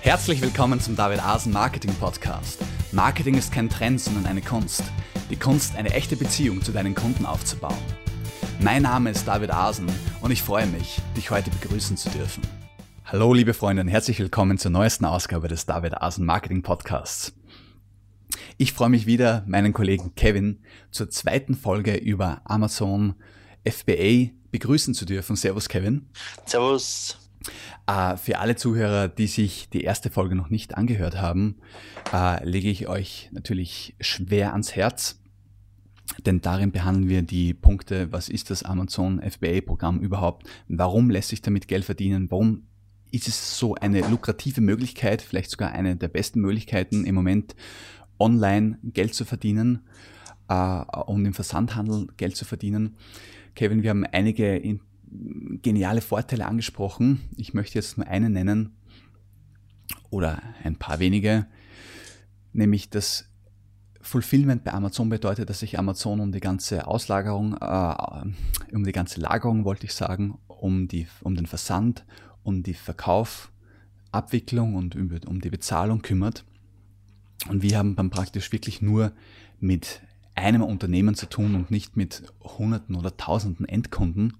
[0.00, 2.60] Herzlich willkommen zum David Asen Marketing Podcast.
[2.92, 4.84] Marketing ist kein Trend, sondern eine Kunst.
[5.28, 7.76] Die Kunst, eine echte Beziehung zu deinen Kunden aufzubauen.
[8.60, 9.86] Mein Name ist David Asen
[10.20, 12.42] und ich freue mich, dich heute begrüßen zu dürfen.
[13.04, 17.34] Hallo liebe Freunde und herzlich willkommen zur neuesten Ausgabe des David Asen Marketing Podcasts.
[18.56, 20.60] Ich freue mich wieder, meinen Kollegen Kevin
[20.92, 23.14] zur zweiten Folge über Amazon
[23.68, 25.36] FBA begrüßen zu dürfen.
[25.36, 26.08] Servus Kevin.
[26.46, 27.27] Servus.
[27.86, 31.56] Äh, für alle Zuhörer, die sich die erste Folge noch nicht angehört haben,
[32.12, 35.20] äh, lege ich euch natürlich schwer ans Herz,
[36.26, 41.42] denn darin behandeln wir die Punkte, was ist das Amazon FBA-Programm überhaupt, warum lässt sich
[41.42, 42.64] damit Geld verdienen, warum
[43.10, 47.54] ist es so eine lukrative Möglichkeit, vielleicht sogar eine der besten Möglichkeiten im Moment,
[48.18, 49.80] online Geld zu verdienen
[50.48, 52.96] äh, und im Versandhandel Geld zu verdienen.
[53.54, 54.56] Kevin, wir haben einige
[55.62, 57.20] geniale Vorteile angesprochen.
[57.36, 58.76] Ich möchte jetzt nur einen nennen
[60.10, 61.46] oder ein paar wenige,
[62.52, 63.28] nämlich das
[64.00, 69.20] Fulfillment bei Amazon bedeutet, dass sich Amazon um die ganze Auslagerung, äh, um die ganze
[69.20, 72.04] Lagerung, wollte ich sagen, um, die, um den Versand,
[72.42, 73.50] um die Verkauf,
[74.10, 76.44] Abwicklung und um die Bezahlung kümmert.
[77.48, 79.12] Und wir haben dann praktisch wirklich nur
[79.60, 80.00] mit
[80.34, 84.34] einem Unternehmen zu tun und nicht mit Hunderten oder Tausenden Endkunden.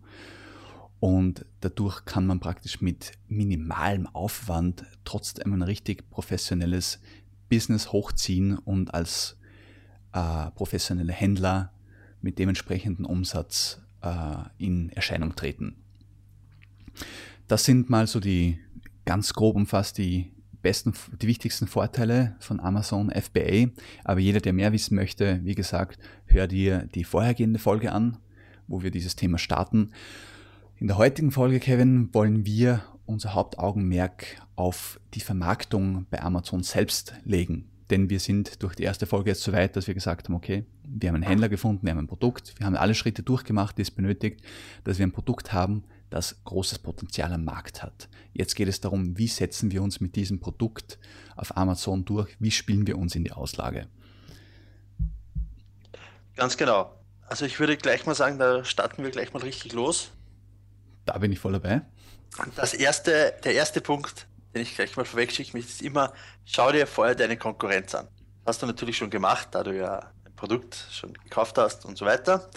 [1.00, 7.00] Und dadurch kann man praktisch mit minimalem Aufwand trotzdem ein richtig professionelles
[7.48, 9.36] Business hochziehen und als
[10.12, 11.72] äh, professionelle Händler
[12.20, 15.76] mit dementsprechenden Umsatz äh, in Erscheinung treten.
[17.46, 18.58] Das sind mal so die
[19.04, 23.68] ganz grob umfasst die besten, die wichtigsten Vorteile von Amazon FBA.
[24.04, 28.18] Aber jeder, der mehr wissen möchte, wie gesagt, hör dir die vorhergehende Folge an,
[28.66, 29.92] wo wir dieses Thema starten.
[30.80, 37.14] In der heutigen Folge, Kevin, wollen wir unser Hauptaugenmerk auf die Vermarktung bei Amazon selbst
[37.24, 37.68] legen.
[37.90, 40.66] Denn wir sind durch die erste Folge jetzt so weit, dass wir gesagt haben, okay,
[40.84, 43.82] wir haben einen Händler gefunden, wir haben ein Produkt, wir haben alle Schritte durchgemacht, die
[43.82, 44.40] es benötigt,
[44.84, 48.08] dass wir ein Produkt haben, das großes Potenzial am Markt hat.
[48.32, 51.00] Jetzt geht es darum, wie setzen wir uns mit diesem Produkt
[51.34, 53.88] auf Amazon durch, wie spielen wir uns in die Auslage.
[56.36, 56.94] Ganz genau.
[57.26, 60.12] Also ich würde gleich mal sagen, da starten wir gleich mal richtig los.
[61.08, 61.80] Da bin ich voll dabei.
[62.54, 66.12] Das erste, der erste Punkt, den ich gleich mal vorwegschicke, ist immer,
[66.44, 68.08] schau dir vorher deine Konkurrenz an.
[68.44, 72.04] Hast du natürlich schon gemacht, da du ja ein Produkt schon gekauft hast und so
[72.04, 72.50] weiter.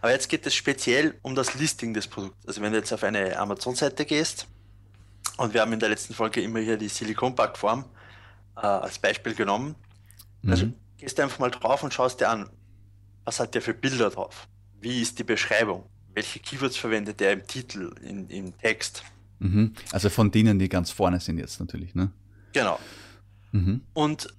[0.00, 2.46] Aber jetzt geht es speziell um das Listing des Produkts.
[2.46, 4.46] Also wenn du jetzt auf eine Amazon-Seite gehst,
[5.36, 7.84] und wir haben in der letzten Folge immer hier die Silikonbackform
[8.56, 9.74] äh, als Beispiel genommen.
[10.42, 10.50] Mhm.
[10.50, 10.66] Also
[10.98, 12.48] gehst du einfach mal drauf und schaust dir an,
[13.24, 14.46] was hat der für Bilder drauf?
[14.80, 15.84] Wie ist die Beschreibung?
[16.18, 19.04] Welche Keywords verwendet er im Titel, in, im Text.
[19.38, 19.72] Mhm.
[19.92, 22.10] Also von denen, die ganz vorne sind jetzt natürlich, ne?
[22.52, 22.80] Genau.
[23.52, 23.82] Mhm.
[23.94, 24.34] Und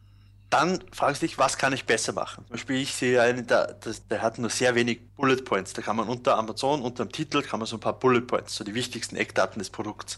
[0.49, 2.43] dann fragst du dich, was kann ich besser machen?
[2.47, 3.77] Zum Beispiel, ich sehe einen, der,
[4.09, 5.71] der, hat nur sehr wenig Bullet Points.
[5.71, 8.55] Da kann man unter Amazon, unter dem Titel, kann man so ein paar Bullet Points,
[8.55, 10.17] so die wichtigsten Eckdaten des Produkts.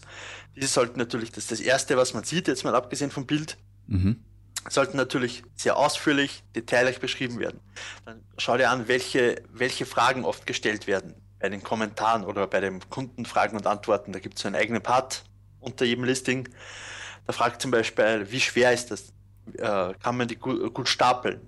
[0.56, 3.56] Diese sollten natürlich, das ist das Erste, was man sieht, jetzt mal abgesehen vom Bild,
[3.86, 4.16] mhm.
[4.68, 7.60] sollten natürlich sehr ausführlich, detailreich beschrieben werden.
[8.04, 12.60] Dann schau dir an, welche, welche Fragen oft gestellt werden bei den Kommentaren oder bei
[12.60, 15.24] den Kundenfragen und Antworten, da gibt es so einen eigenen Part
[15.58, 16.48] unter jedem Listing.
[17.26, 19.12] Da fragt zum Beispiel, wie schwer ist das?
[19.58, 21.40] Äh, kann man die gut, gut, stapeln?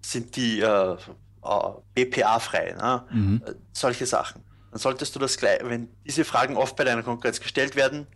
[0.00, 2.72] Sind die äh, äh BPA-frei?
[2.72, 3.04] Ne?
[3.10, 3.42] Mhm.
[3.46, 4.42] Äh, solche Sachen.
[4.70, 8.06] Dann solltest du das gleich, wenn diese Fragen oft bei deiner Konkurrenz gestellt werden,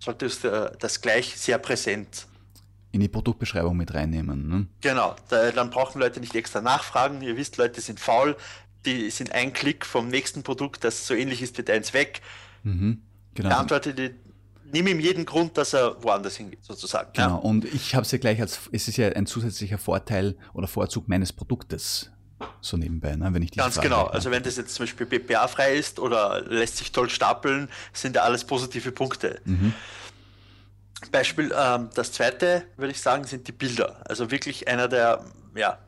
[0.00, 2.26] solltest du äh, das gleich sehr präsent
[2.94, 4.48] in die Produktbeschreibung mit reinnehmen.
[4.48, 4.66] Ne?
[4.80, 7.22] Genau, da, dann brauchen Leute nicht extra nachfragen.
[7.22, 8.36] Ihr wisst, Leute sind faul
[8.86, 12.20] die sind ein Klick vom nächsten Produkt, das so ähnlich ist wie deins weg.
[12.62, 13.02] Mhm,
[13.34, 13.48] genau.
[13.50, 14.14] Beantworte die,
[14.72, 17.10] nimm ihm jeden Grund, dass er woanders hingeht, sozusagen.
[17.12, 17.34] Genau, ja.
[17.34, 21.08] und ich habe es ja gleich als, es ist ja ein zusätzlicher Vorteil oder Vorzug
[21.08, 22.10] meines Produktes.
[22.60, 24.04] So nebenbei, ne, wenn ich Ganz Frage genau.
[24.06, 28.22] Also wenn das jetzt zum Beispiel BPA-frei ist oder lässt sich toll stapeln, sind ja
[28.22, 29.40] alles positive Punkte.
[29.44, 29.72] Mhm.
[31.10, 34.02] Beispiel, ähm, das zweite, würde ich sagen, sind die Bilder.
[34.08, 35.78] Also wirklich einer der ja,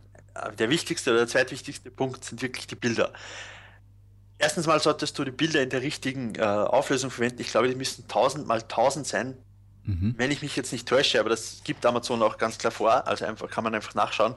[0.58, 3.12] der wichtigste oder der zweitwichtigste Punkt sind wirklich die Bilder.
[4.38, 7.40] Erstens mal solltest du die Bilder in der richtigen äh, Auflösung verwenden.
[7.40, 9.36] Ich glaube, die müssen 1000 mal 1000 sein.
[9.84, 10.14] Mhm.
[10.16, 13.24] Wenn ich mich jetzt nicht täusche, aber das gibt Amazon auch ganz klar vor, also
[13.24, 14.34] einfach kann man einfach nachschauen,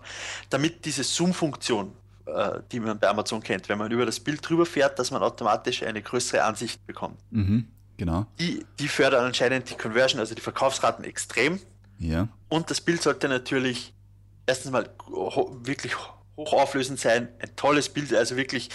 [0.50, 1.92] damit diese Zoom-Funktion,
[2.28, 5.22] äh, die man bei Amazon kennt, wenn man über das Bild drüber fährt, dass man
[5.22, 7.20] automatisch eine größere Ansicht bekommt.
[7.32, 7.68] Mhm.
[7.98, 8.28] Genau.
[8.40, 11.60] Die, die fördern anscheinend die Conversion, also die Verkaufsraten extrem.
[11.98, 12.30] Ja.
[12.48, 13.94] Und das Bild sollte natürlich
[14.50, 14.90] erstens mal
[15.64, 15.94] wirklich
[16.36, 18.70] hochauflösend sein, ein tolles Bild, also wirklich.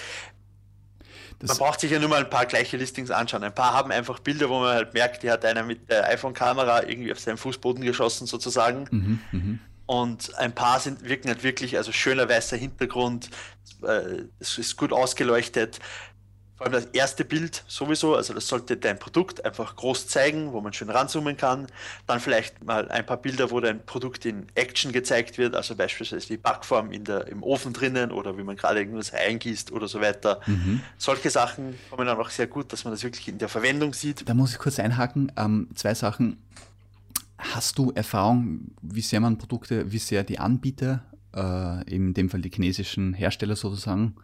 [1.40, 3.42] Das man braucht sich ja nur mal ein paar gleiche Listings anschauen.
[3.42, 6.84] Ein paar haben einfach Bilder, wo man halt merkt, die hat einer mit der iPhone-Kamera
[6.84, 8.86] irgendwie auf seinen Fußboden geschossen sozusagen.
[8.90, 9.58] Mhm, mh.
[9.86, 13.28] Und ein paar sind, wirken halt wirklich, also schöner weißer Hintergrund,
[13.82, 15.80] äh, es ist gut ausgeleuchtet.
[16.56, 20.60] Vor allem das erste Bild sowieso, also das sollte dein Produkt einfach groß zeigen, wo
[20.60, 21.66] man schön ranzoomen kann.
[22.06, 26.28] Dann vielleicht mal ein paar Bilder, wo dein Produkt in Action gezeigt wird, also beispielsweise
[26.28, 30.00] die Backform in der, im Ofen drinnen oder wie man gerade irgendwas eingießt oder so
[30.00, 30.40] weiter.
[30.46, 30.80] Mhm.
[30.96, 34.28] Solche Sachen kommen dann auch sehr gut, dass man das wirklich in der Verwendung sieht.
[34.28, 35.32] Da muss ich kurz einhaken.
[35.36, 36.38] Ähm, zwei Sachen.
[37.36, 41.02] Hast du Erfahrung, wie sehr man Produkte, wie sehr die Anbieter,
[41.34, 44.14] äh, in dem Fall die chinesischen Hersteller sozusagen,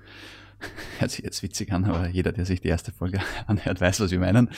[0.98, 4.10] hört sich jetzt witzig an, aber jeder, der sich die erste Folge anhört, weiß, was
[4.10, 4.50] wir meinen,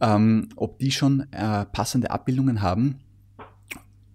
[0.00, 3.00] ähm, ob die schon äh, passende Abbildungen haben.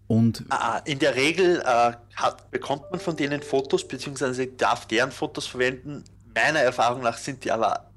[0.08, 4.86] Und ah, ah, in der Regel äh, hat, bekommt man von denen Fotos, beziehungsweise darf
[4.86, 6.04] deren Fotos verwenden.
[6.36, 7.92] Meiner Erfahrung nach sind die aber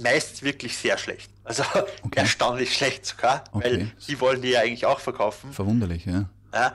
[0.00, 1.30] meist wirklich sehr schlecht.
[1.42, 1.64] Also
[2.02, 2.20] okay.
[2.20, 3.64] erstaunlich schlecht sogar, okay.
[3.64, 5.52] weil die wollen die ja eigentlich auch verkaufen.
[5.52, 6.28] Verwunderlich, ja.
[6.54, 6.74] ja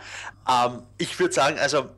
[0.50, 1.90] ähm, ich würde sagen, also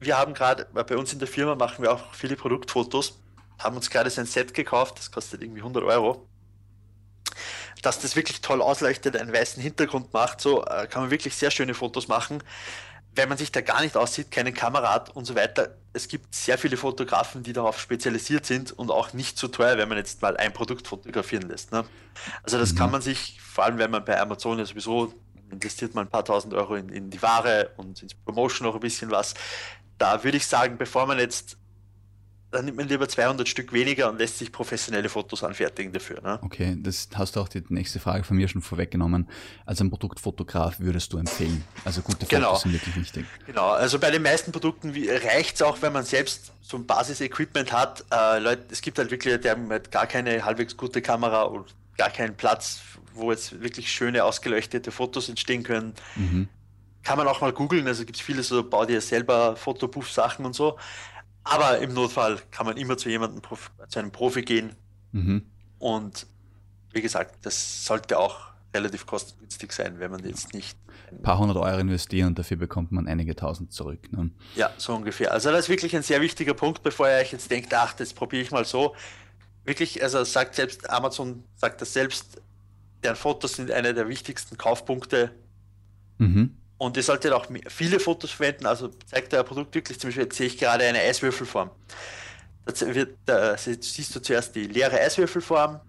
[0.00, 3.20] wir haben gerade, bei uns in der Firma machen wir auch viele Produktfotos,
[3.58, 6.26] haben uns gerade so ein Set gekauft, das kostet irgendwie 100 Euro.
[7.82, 11.50] Dass das wirklich toll ausleuchtet, einen weißen Hintergrund macht, so äh, kann man wirklich sehr
[11.50, 12.42] schöne Fotos machen.
[13.14, 16.34] Wenn man sich da gar nicht aussieht, keine Kamera hat und so weiter, es gibt
[16.34, 20.22] sehr viele Fotografen, die darauf spezialisiert sind und auch nicht zu teuer, wenn man jetzt
[20.22, 21.72] mal ein Produkt fotografieren lässt.
[21.72, 21.84] Ne?
[22.42, 22.78] Also das mhm.
[22.78, 25.12] kann man sich, vor allem wenn man bei Amazon ja sowieso
[25.50, 28.80] investiert man ein paar tausend Euro in, in die Ware und ins Promotion noch ein
[28.80, 29.34] bisschen was
[30.00, 31.58] da würde ich sagen, bevor man jetzt,
[32.50, 36.22] dann nimmt man lieber 200 Stück weniger und lässt sich professionelle Fotos anfertigen dafür.
[36.22, 36.38] Ne?
[36.42, 39.28] Okay, das hast du auch die nächste Frage von mir schon vorweggenommen.
[39.66, 41.62] Als ein Produktfotograf würdest du empfehlen?
[41.84, 42.56] Also gute Fotos genau.
[42.56, 43.26] sind wirklich wichtig.
[43.46, 47.70] Genau, also bei den meisten Produkten reicht es auch, wenn man selbst so ein Basis-Equipment
[47.70, 48.04] hat.
[48.10, 51.66] Äh, Leute, es gibt halt wirklich, die haben halt gar keine halbwegs gute Kamera und
[51.98, 52.80] gar keinen Platz,
[53.12, 55.92] wo jetzt wirklich schöne ausgeleuchtete Fotos entstehen können.
[56.16, 56.48] Mhm
[57.02, 60.54] kann man auch mal googeln, also gibt es viele so, bau dir selber Fotobuff-Sachen und
[60.54, 60.78] so.
[61.44, 63.42] Aber im Notfall kann man immer zu jemandem,
[63.88, 64.74] zu einem Profi gehen.
[65.12, 65.46] Mhm.
[65.78, 66.26] Und
[66.92, 70.76] wie gesagt, das sollte auch relativ kostengünstig sein, wenn man jetzt nicht.
[71.10, 74.12] Ein paar hundert Euro investieren und dafür bekommt man einige tausend zurück.
[74.12, 74.30] Ne?
[74.54, 75.32] Ja, so ungefähr.
[75.32, 78.12] Also das ist wirklich ein sehr wichtiger Punkt, bevor ihr euch jetzt denkt, ach, das
[78.12, 78.94] probiere ich mal so.
[79.64, 82.40] Wirklich, also sagt selbst Amazon, sagt das selbst,
[83.02, 85.32] deren Fotos sind einer der wichtigsten Kaufpunkte.
[86.18, 86.56] Mhm.
[86.80, 90.36] Und ihr solltet auch viele Fotos verwenden, also zeigt euer Produkt wirklich, zum Beispiel jetzt
[90.38, 91.70] sehe ich gerade eine Eiswürfelform.
[92.64, 95.82] Da, wird, da siehst du zuerst die leere Eiswürfelform,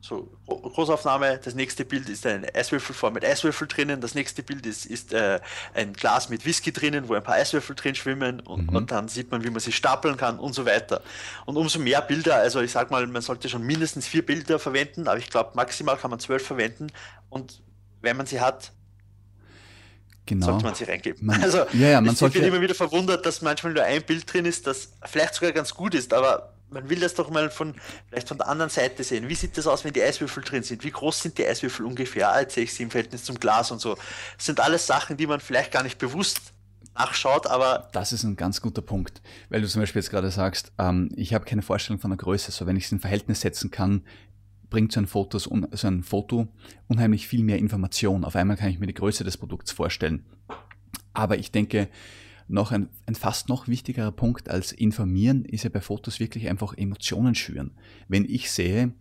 [0.00, 4.86] so Großaufnahme, das nächste Bild ist eine Eiswürfelform mit Eiswürfel drinnen, das nächste Bild ist,
[4.86, 5.38] ist äh,
[5.72, 8.76] ein Glas mit Whisky drinnen, wo ein paar Eiswürfel drin schwimmen und, mhm.
[8.76, 11.02] und, dann sieht man, wie man sie stapeln kann und so weiter.
[11.46, 15.06] Und umso mehr Bilder, also ich sag mal, man sollte schon mindestens vier Bilder verwenden,
[15.06, 16.88] aber ich glaube maximal kann man zwölf verwenden
[17.30, 17.62] und
[18.00, 18.72] wenn man sie hat,
[20.26, 20.46] Genau.
[20.46, 21.26] Sollte man sich reingeben.
[21.26, 24.02] Man, also, ja, ja, man ich sollte, bin immer wieder verwundert, dass manchmal nur ein
[24.02, 27.50] Bild drin ist, das vielleicht sogar ganz gut ist, aber man will das doch mal
[27.50, 27.74] von,
[28.08, 29.28] vielleicht von der anderen Seite sehen.
[29.28, 30.84] Wie sieht das aus, wenn die Eiswürfel drin sind?
[30.84, 32.46] Wie groß sind die Eiswürfel ungefähr?
[32.48, 33.96] Sehe ich sie im Verhältnis zum Glas und so.
[34.36, 36.40] Das sind alles Sachen, die man vielleicht gar nicht bewusst
[36.94, 37.88] nachschaut, aber.
[37.92, 41.34] Das ist ein ganz guter Punkt, weil du zum Beispiel jetzt gerade sagst, ähm, ich
[41.34, 42.52] habe keine Vorstellung von der Größe.
[42.52, 44.04] So, wenn ich es in Verhältnis setzen kann,
[44.72, 46.48] bringt so ein, Fotos, so ein Foto
[46.88, 48.24] unheimlich viel mehr Information.
[48.24, 50.24] Auf einmal kann ich mir die Größe des Produkts vorstellen.
[51.12, 51.90] Aber ich denke,
[52.48, 56.74] noch ein, ein, fast noch wichtigerer Punkt als informieren ist ja bei Fotos wirklich einfach
[56.74, 57.72] Emotionen schüren.
[58.08, 58.94] Wenn ich sehe,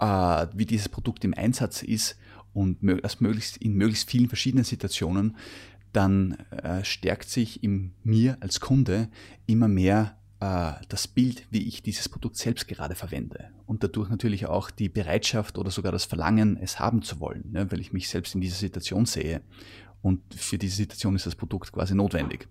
[0.00, 2.18] äh, wie dieses Produkt im Einsatz ist
[2.52, 5.36] und das möglichst in möglichst vielen verschiedenen Situationen,
[5.92, 9.10] dann äh, stärkt sich in mir als Kunde
[9.46, 13.50] immer mehr äh, das Bild, wie ich dieses Produkt selbst gerade verwende.
[13.66, 17.70] Und dadurch natürlich auch die Bereitschaft oder sogar das Verlangen, es haben zu wollen, ne,
[17.70, 19.40] weil ich mich selbst in dieser Situation sehe.
[20.02, 22.48] Und für diese Situation ist das Produkt quasi notwendig.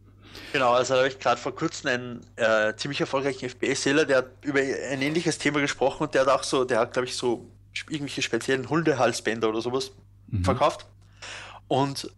[0.51, 4.27] Genau, also da habe ich gerade vor kurzem einen äh, ziemlich erfolgreichen FPS-Seller, der hat
[4.41, 7.49] über ein ähnliches Thema gesprochen und der hat auch so, der hat, glaube ich, so
[7.89, 9.91] irgendwelche speziellen Hundehalsbänder oder sowas
[10.27, 10.43] mhm.
[10.43, 10.85] verkauft.
[11.67, 12.11] Und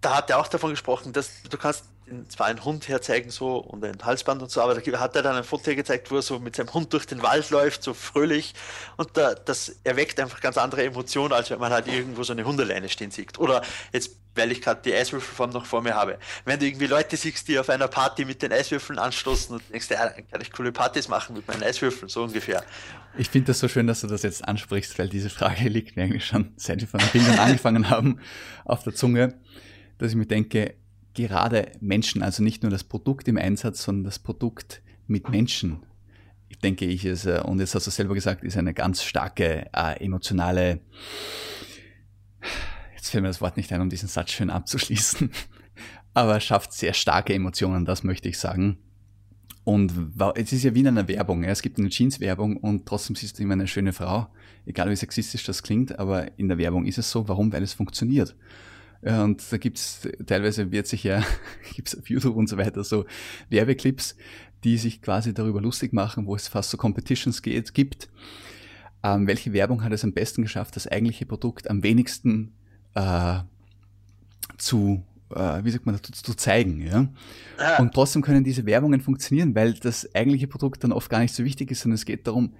[0.00, 1.84] da hat er auch davon gesprochen, dass du kannst
[2.28, 5.36] zwar einen Hund herzeigen so und ein Halsband und so, aber da hat er dann
[5.36, 8.54] ein Foto gezeigt, wo er so mit seinem Hund durch den Wald läuft, so fröhlich
[8.96, 12.44] und da, das erweckt einfach ganz andere Emotionen, als wenn man halt irgendwo so eine
[12.44, 13.38] Hundeleine stehen sieht.
[13.38, 17.16] Oder jetzt, weil ich gerade die Eiswürfelform noch vor mir habe, wenn du irgendwie Leute
[17.16, 20.52] siehst, die auf einer Party mit den Eiswürfeln anstoßen und denkst, ja, dann kann ich
[20.52, 22.64] coole Partys machen mit meinen Eiswürfeln, so ungefähr.
[23.16, 26.04] Ich finde das so schön, dass du das jetzt ansprichst, weil diese Frage liegt mir
[26.04, 28.20] eigentlich schon, seit wir von den Bildern angefangen haben,
[28.64, 29.34] auf der Zunge,
[29.98, 30.74] dass ich mir denke,
[31.14, 35.82] gerade Menschen, also nicht nur das Produkt im Einsatz, sondern das Produkt mit Menschen,
[36.62, 40.04] denke ich, ist, äh, und jetzt hast du selber gesagt, ist eine ganz starke äh,
[40.04, 40.80] emotionale,
[42.94, 45.30] jetzt fällt mir das Wort nicht ein, um diesen Satz schön abzuschließen,
[46.14, 48.78] aber schafft sehr starke Emotionen, das möchte ich sagen.
[49.64, 49.94] Und
[50.34, 51.42] es ist ja wie in einer Werbung.
[51.42, 54.26] Es gibt eine Jeans-Werbung und trotzdem siehst du immer eine schöne Frau.
[54.66, 57.28] Egal wie sexistisch das klingt, aber in der Werbung ist es so.
[57.28, 57.50] Warum?
[57.50, 58.36] Weil es funktioniert.
[59.04, 61.22] Ja, und da gibt's teilweise wird sich ja,
[61.74, 63.04] gibt's auf YouTube und so weiter so
[63.50, 64.16] Werbeclips,
[64.64, 68.08] die sich quasi darüber lustig machen, wo es fast so Competitions geht, gibt.
[69.02, 72.54] Ähm, welche Werbung hat es am besten geschafft, das eigentliche Produkt am wenigsten
[72.94, 73.40] äh,
[74.56, 76.80] zu äh, wie sagt man, zu, zu zeigen.
[76.80, 77.08] Ja?
[77.58, 77.82] Ah.
[77.82, 81.44] Und trotzdem können diese Werbungen funktionieren, weil das eigentliche Produkt dann oft gar nicht so
[81.44, 82.54] wichtig ist, sondern es geht darum,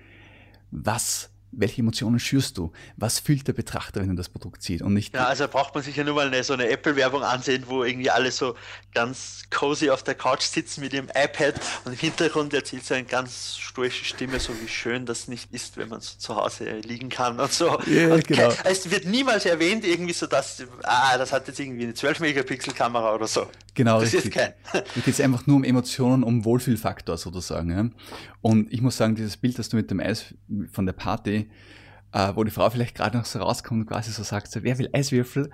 [0.71, 2.73] was welche Emotionen schürst du?
[2.97, 4.83] Was fühlt der Betrachter, wenn er das Produkt sieht?
[4.83, 7.65] Und nicht ja, also braucht man sich ja nur mal eine, so eine Apple-Werbung ansehen,
[7.67, 8.55] wo irgendwie alle so
[8.93, 13.05] ganz cozy auf der Couch sitzen mit ihrem iPad und im Hintergrund erzählt so eine
[13.05, 17.09] ganz stoische Stimme, so wie schön das nicht ist, wenn man so zu Hause liegen
[17.09, 17.79] kann und so.
[17.87, 18.53] Ja, und genau.
[18.65, 23.27] es wird niemals erwähnt, irgendwie so, dass, ah, das hat jetzt irgendwie eine 12-Megapixel-Kamera oder
[23.27, 23.47] so.
[23.75, 24.35] Genau, das richtig.
[24.37, 24.53] Ist kein.
[24.73, 27.71] Da geht es einfach nur um Emotionen, um Wohlfühlfaktor sozusagen.
[27.71, 27.89] Ja?
[28.41, 30.35] Und ich muss sagen, dieses Bild, das du mit dem Eis
[30.71, 31.44] von der Party,
[32.13, 34.79] äh, wo die Frau vielleicht gerade noch so rauskommt und quasi so sagt, so, wer
[34.79, 35.51] will Eiswürfel?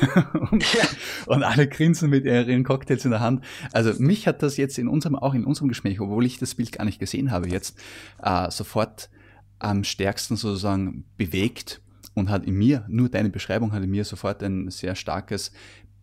[0.50, 0.84] und, ja.
[1.26, 3.44] und, alle grinsen mit ihren Cocktails in der Hand.
[3.72, 6.72] Also mich hat das jetzt in unserem, auch in unserem Gespräch, obwohl ich das Bild
[6.72, 7.78] gar nicht gesehen habe jetzt,
[8.22, 9.10] äh, sofort
[9.58, 11.82] am stärksten sozusagen bewegt
[12.14, 15.52] und hat in mir, nur deine Beschreibung hat in mir sofort ein sehr starkes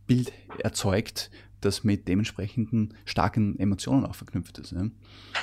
[0.07, 1.31] Bild erzeugt,
[1.61, 4.71] das mit dementsprechenden starken Emotionen auch verknüpft ist.
[4.71, 4.83] Ja,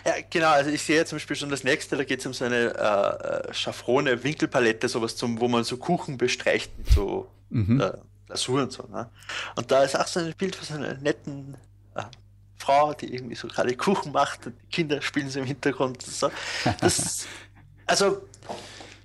[0.04, 2.44] ja genau, also ich sehe zum Beispiel schon das nächste, da geht es um so
[2.44, 7.80] eine äh, äh, Schaffrone, Winkelpalette, sowas zum, wo man so Kuchen bestreicht mit so mhm.
[7.80, 7.92] äh,
[8.48, 8.84] und so.
[8.84, 9.10] Ne?
[9.56, 11.56] Und da ist auch so ein Bild von so einer netten
[11.94, 12.02] äh,
[12.56, 16.02] Frau, die irgendwie so gerade Kuchen macht und die Kinder spielen so im Hintergrund.
[16.02, 16.30] So.
[16.80, 17.26] Das,
[17.86, 18.22] also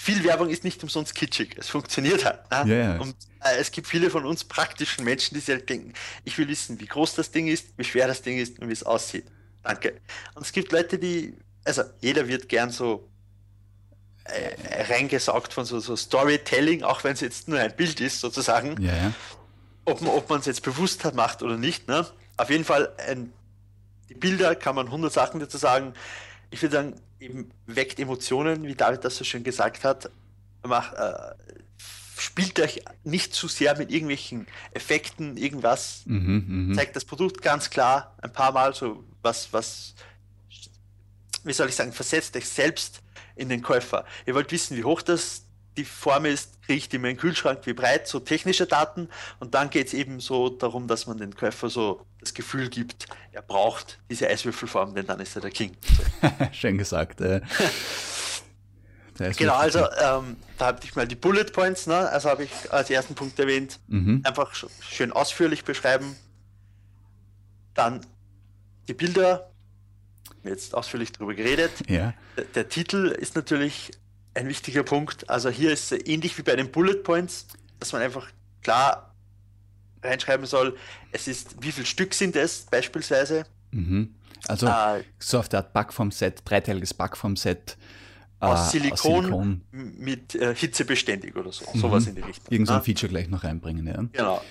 [0.07, 1.57] viel Werbung ist nicht umsonst kitschig.
[1.57, 2.39] Es funktioniert halt.
[2.49, 2.73] Ne?
[2.73, 3.01] Yeah.
[3.01, 5.91] Und äh, es gibt viele von uns praktischen Menschen, die sich halt denken,
[6.23, 8.73] ich will wissen, wie groß das Ding ist, wie schwer das Ding ist und wie
[8.73, 9.25] es aussieht.
[9.63, 9.99] Danke.
[10.33, 11.33] Und es gibt Leute, die,
[11.65, 13.09] also jeder wird gern so
[14.23, 18.81] äh, reingesaugt von so, so, Storytelling, auch wenn es jetzt nur ein Bild ist, sozusagen.
[18.81, 19.13] Yeah.
[19.83, 21.89] Ob, ob man es jetzt bewusst hat, macht oder nicht.
[21.89, 22.07] Ne?
[22.37, 23.33] Auf jeden Fall, ein,
[24.07, 25.93] die Bilder kann man 100 Sachen dazu sagen.
[26.49, 30.09] Ich würde sagen, eben weckt Emotionen, wie David das so schön gesagt hat.
[30.63, 31.35] Macht, äh,
[32.17, 36.03] spielt euch nicht zu sehr mit irgendwelchen Effekten, irgendwas.
[36.05, 39.95] Mhm, mhm, zeigt das Produkt ganz klar ein paar Mal, so was, was,
[41.43, 43.01] wie soll ich sagen, versetzt euch selbst
[43.35, 44.05] in den Käufer.
[44.25, 45.43] Ihr wollt wissen, wie hoch das
[45.77, 49.09] die Form ist, kriege ich die in meinen Kühlschrank, wie breit, so technische Daten.
[49.39, 53.05] Und dann geht es eben so darum, dass man den Käufer so das Gefühl gibt,
[53.31, 55.77] er braucht diese Eiswürfelform, denn dann ist er der King.
[56.51, 57.21] Schön gesagt.
[57.21, 57.41] Äh.
[59.37, 62.09] genau, also ähm, da habe ich mal die Bullet Points, ne?
[62.09, 64.21] also habe ich als ersten Punkt erwähnt, mhm.
[64.23, 66.15] einfach schön ausführlich beschreiben.
[67.75, 68.05] Dann
[68.87, 69.51] die Bilder,
[70.43, 71.71] jetzt ausführlich darüber geredet.
[71.87, 72.13] Ja.
[72.35, 73.91] Der, der Titel ist natürlich
[74.37, 75.29] ein wichtiger Punkt.
[75.29, 77.47] Also hier ist ähnlich wie bei den Bullet Points,
[77.79, 78.27] dass man einfach
[78.61, 79.13] klar
[80.03, 80.77] reinschreiben soll,
[81.11, 83.45] es ist, wie viel Stück sind es beispielsweise.
[83.71, 84.13] Mhm.
[84.47, 87.77] Also äh, so auf der Art Backform-Set, dreiteiliges Backform-Set.
[88.39, 91.65] Äh, aus, Silikon aus, Silikon mit äh, hitzebeständig oder so.
[91.73, 91.79] Mhm.
[91.79, 92.51] Sowas in die Richtung.
[92.51, 94.03] Irgend so ein Feature gleich noch reinbringen, ja.
[94.13, 94.41] Genau.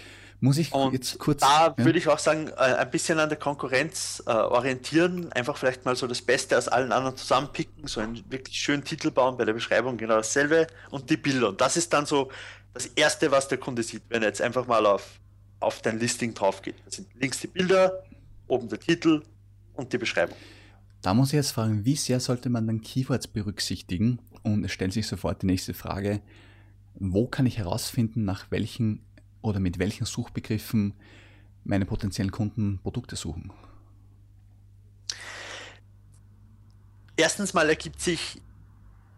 [0.41, 1.41] Muss ich und jetzt kurz.
[1.41, 1.85] Da ja?
[1.85, 5.97] würde ich auch sagen, äh, ein bisschen an der Konkurrenz äh, orientieren, einfach vielleicht mal
[5.97, 9.55] so das Beste aus allen anderen zusammenpicken, so einen wirklich schönen Titel bauen, bei der
[9.55, 11.49] Beschreibung genau dasselbe und die Bilder.
[11.49, 12.31] Und das ist dann so
[12.75, 15.19] das Erste, was der Kunde sieht, wenn er jetzt einfach mal auf,
[15.61, 16.77] auf dein Listing drauf geht.
[16.85, 18.05] Das sind links die Bilder,
[18.47, 19.23] oben der Titel
[19.75, 20.37] und die Beschreibung.
[21.01, 24.19] Da muss ich jetzt fragen, wie sehr sollte man dann Keywords berücksichtigen?
[24.43, 26.21] Und es stellt sich sofort die nächste Frage,
[26.95, 29.06] wo kann ich herausfinden, nach welchen
[29.47, 30.93] oder mit welchen Suchbegriffen
[31.65, 33.53] meine potenziellen Kunden Produkte suchen?
[37.17, 38.43] Erstens mal ergibt sich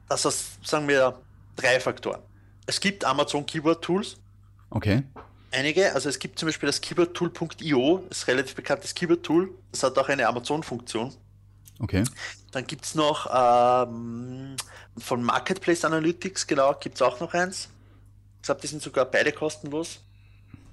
[0.08, 1.20] das aus, sagen wir,
[1.56, 2.20] drei Faktoren.
[2.66, 4.16] Es gibt Amazon Keyword Tools.
[4.70, 5.02] Okay.
[5.50, 9.50] Einige, also es gibt zum Beispiel das keywordtool.io, das ist ein relativ bekanntes Keyword Tool.
[9.72, 11.14] Das hat auch eine Amazon-Funktion.
[11.80, 12.04] Okay.
[12.52, 14.56] Dann gibt es noch ähm,
[14.98, 17.70] von Marketplace Analytics, genau, gibt es auch noch eins.
[18.36, 20.00] Ich glaube, die sind sogar beide kostenlos.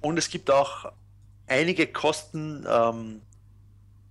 [0.06, 0.92] Und es gibt auch
[1.48, 3.22] einige Kosten, ähm,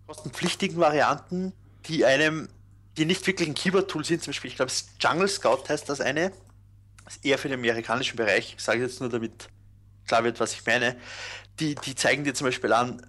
[0.08, 1.54] kostenpflichtigen Varianten,
[1.86, 2.50] die einem,
[2.98, 4.22] die nicht wirklich ein Keyword-Tool sind.
[4.22, 6.34] Zum Beispiel, ich glaube, Jungle Scout heißt das eine.
[7.06, 8.56] Das ist eher für den amerikanischen Bereich.
[8.58, 9.48] Ich sage jetzt nur, damit
[10.06, 10.98] klar wird, was ich meine.
[11.62, 13.02] Die, die zeigen dir zum Beispiel an,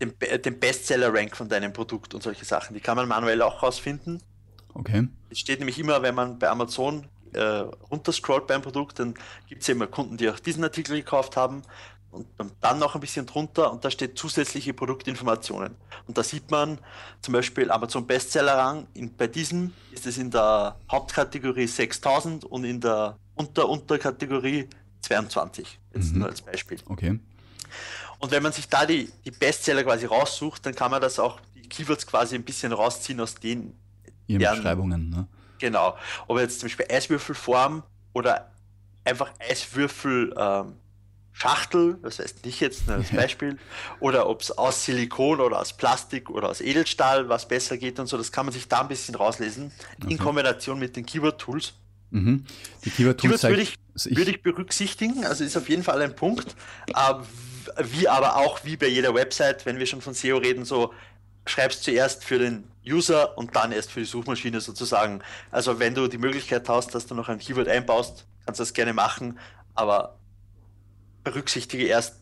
[0.00, 2.74] den, den Bestseller-Rank von deinem Produkt und solche Sachen.
[2.74, 4.22] Die kann man manuell auch rausfinden.
[4.74, 5.08] Okay.
[5.30, 9.14] Es steht nämlich immer, wenn man bei Amazon äh, runterscrollt beim Produkt, dann
[9.48, 11.62] gibt es ja immer Kunden, die auch diesen Artikel gekauft haben
[12.12, 12.26] und
[12.60, 15.74] dann noch ein bisschen drunter und da steht zusätzliche Produktinformationen.
[16.06, 16.78] Und da sieht man
[17.22, 18.86] zum Beispiel Amazon Bestseller-Rang.
[19.16, 24.68] Bei diesem ist es in der Hauptkategorie 6000 und in der Unter-Unterkategorie
[25.00, 25.78] 22.
[25.94, 26.18] Jetzt mhm.
[26.18, 26.78] nur als Beispiel.
[26.86, 27.18] Okay.
[28.18, 31.40] Und wenn man sich da die, die Bestseller quasi raussucht, dann kann man das auch,
[31.56, 33.74] die Keywords quasi ein bisschen rausziehen aus den
[34.26, 35.10] Ihren deren, Beschreibungen.
[35.10, 35.26] Ne?
[35.62, 35.96] Genau.
[36.26, 38.50] Ob jetzt zum Beispiel Eiswürfelform oder
[39.04, 40.34] einfach Eiswürfel.
[40.36, 40.74] Ähm,
[41.34, 43.58] Schachtel, das heißt nicht jetzt als Beispiel,
[44.00, 48.06] oder ob es aus Silikon oder aus Plastik oder aus Edelstahl was besser geht und
[48.06, 50.12] so, das kann man sich da ein bisschen rauslesen, okay.
[50.12, 51.72] in Kombination mit den Keyword-Tools.
[52.10, 52.44] Mhm.
[52.84, 56.14] Die Keyword-Tools Keyword würde ich, ich, würd ich berücksichtigen, also ist auf jeden Fall ein
[56.14, 56.54] Punkt,
[57.82, 60.92] wie aber auch wie bei jeder Website, wenn wir schon von SEO reden, so
[61.46, 65.20] schreibst zuerst für den User und dann erst für die Suchmaschine sozusagen.
[65.50, 68.72] Also wenn du die Möglichkeit hast, dass du noch ein Keyword einbaust, kannst du das
[68.72, 69.38] gerne machen,
[69.74, 70.18] aber
[71.24, 72.16] berücksichtige erst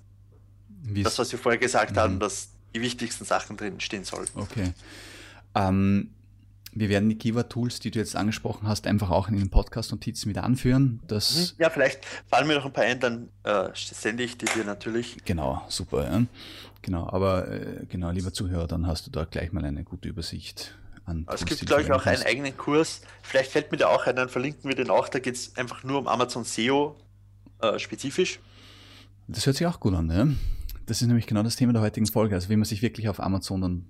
[0.82, 2.00] Wie's das, was wir vorher gesagt mhm.
[2.00, 4.40] haben, dass die wichtigsten Sachen drin stehen sollten.
[4.40, 4.72] Okay.
[5.54, 6.10] Ähm,
[6.72, 10.44] wir werden die Keyword-Tools, die du jetzt angesprochen hast, einfach auch in den Podcast-Notizen wieder
[10.44, 11.00] anführen.
[11.08, 11.62] Das mhm.
[11.62, 15.16] ja, vielleicht fallen mir noch ein paar ein, dann äh, sende ich die dir natürlich.
[15.24, 16.04] Genau, super.
[16.04, 16.22] Ja.
[16.82, 20.78] Genau, aber äh, genau, lieber Zuhörer, dann hast du da gleich mal eine gute Übersicht
[21.04, 21.26] an.
[21.30, 23.02] Es gibt, glaube ich, auch einen eigenen Kurs.
[23.22, 25.08] Vielleicht fällt mir da auch ein, dann verlinken wir den auch.
[25.08, 26.96] Da geht es einfach nur um Amazon SEO
[27.60, 28.38] äh, spezifisch.
[29.28, 30.36] Das hört sich auch gut an, ne?
[30.86, 33.20] Das ist nämlich genau das Thema der heutigen Folge, also wie man sich wirklich auf
[33.20, 33.86] Amazon dann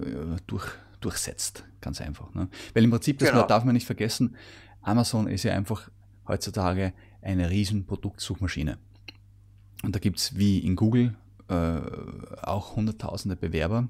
[0.00, 0.66] äh, durch,
[1.00, 1.64] durchsetzt.
[1.80, 2.32] Ganz einfach.
[2.34, 2.48] Ne?
[2.74, 3.46] Weil im Prinzip, das genau.
[3.46, 4.36] darf man nicht vergessen,
[4.82, 5.90] Amazon ist ja einfach
[6.26, 6.92] heutzutage
[7.22, 8.78] eine riesen Produktsuchmaschine.
[9.82, 11.16] Und da gibt es wie in Google
[11.48, 11.80] äh,
[12.42, 13.88] auch hunderttausende Bewerber.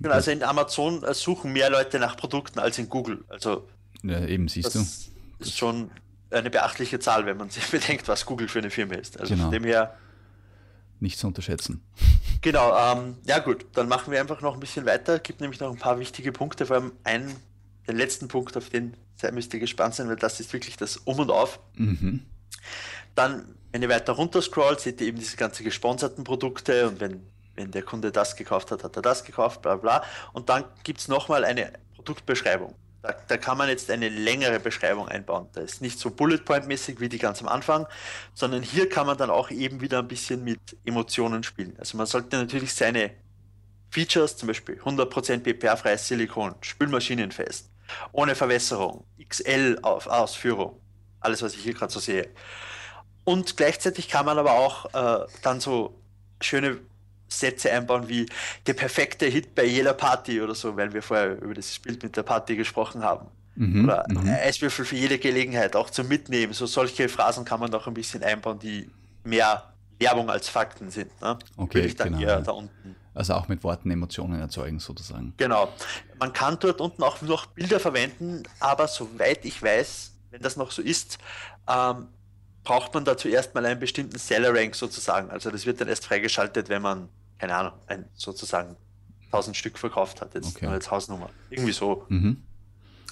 [0.00, 3.24] Genau, also in Amazon äh, suchen mehr Leute nach Produkten als in Google.
[3.28, 3.68] Also
[4.02, 4.78] ja, eben siehst du.
[4.78, 5.10] Das
[5.40, 5.90] ist schon
[6.30, 9.18] eine beachtliche Zahl, wenn man sich bedenkt, was Google für eine Firma ist.
[9.18, 9.44] Also genau.
[9.44, 9.96] von dem her.
[11.00, 11.82] Nicht zu unterschätzen.
[12.42, 15.18] Genau, ähm, ja gut, dann machen wir einfach noch ein bisschen weiter.
[15.18, 17.34] Gibt nämlich noch ein paar wichtige Punkte, vor allem einen,
[17.88, 18.94] den letzten Punkt, auf den
[19.32, 21.58] müsst ihr gespannt sein, weil das ist wirklich das Um und Auf.
[21.74, 22.22] Mhm.
[23.14, 27.22] Dann, wenn ihr weiter runter scrollt, seht ihr eben diese ganzen gesponserten Produkte und wenn,
[27.54, 30.04] wenn der Kunde das gekauft hat, hat er das gekauft, bla bla.
[30.32, 32.74] Und dann gibt es nochmal eine Produktbeschreibung.
[33.06, 35.48] Da, da, kann man jetzt eine längere Beschreibung einbauen.
[35.52, 37.86] Da ist nicht so Bullet Point-mäßig wie die ganz am Anfang,
[38.34, 41.76] sondern hier kann man dann auch eben wieder ein bisschen mit Emotionen spielen.
[41.78, 43.12] Also man sollte natürlich seine
[43.90, 47.70] Features, zum Beispiel 100% BPA-freies Silikon, spülmaschinenfest,
[48.10, 50.80] ohne Verwässerung, XL-Ausführung,
[51.20, 52.28] alles was ich hier gerade so sehe.
[53.22, 56.02] Und gleichzeitig kann man aber auch äh, dann so
[56.40, 56.80] schöne
[57.28, 58.26] Sätze einbauen wie
[58.66, 62.16] der perfekte Hit bei jeder Party oder so, weil wir vorher über das Bild mit
[62.16, 63.26] der Party gesprochen haben.
[63.56, 64.28] Mhm, oder mhm.
[64.28, 66.52] Eiswürfel für jede Gelegenheit, auch zum Mitnehmen.
[66.52, 68.90] So solche Phrasen kann man noch ein bisschen einbauen, die
[69.24, 71.20] mehr Werbung als Fakten sind.
[71.20, 71.38] Ne?
[71.56, 72.40] Okay, genau.
[72.40, 72.96] da unten.
[73.14, 75.32] Also auch mit Worten Emotionen erzeugen sozusagen.
[75.38, 75.70] Genau.
[76.18, 80.70] Man kann dort unten auch noch Bilder verwenden, aber soweit ich weiß, wenn das noch
[80.70, 81.18] so ist,
[81.66, 82.08] ähm,
[82.66, 85.30] braucht man da zuerst mal einen bestimmten Seller Rank sozusagen.
[85.30, 88.76] Also das wird dann erst freigeschaltet, wenn man, keine Ahnung, ein, sozusagen
[89.26, 90.66] 1000 Stück verkauft hat, jetzt okay.
[90.66, 91.30] als Hausnummer.
[91.48, 92.04] Irgendwie so.
[92.08, 92.42] Mhm.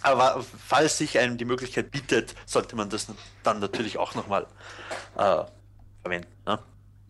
[0.03, 3.07] Aber falls sich einem die Möglichkeit bietet, sollte man das
[3.45, 4.47] dann natürlich auch nochmal
[5.17, 5.45] äh,
[6.03, 6.33] verwenden.
[6.47, 6.59] Ne?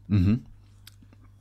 [0.08, 0.46] Mhm.